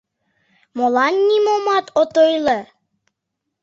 [0.77, 2.59] Молан нимомат от ойло?